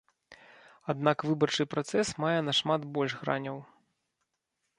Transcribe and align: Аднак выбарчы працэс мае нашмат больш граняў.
Аднак 0.93 1.17
выбарчы 1.31 1.63
працэс 1.73 2.07
мае 2.25 2.35
нашмат 2.49 2.81
больш 2.97 3.11
граняў. 3.21 3.57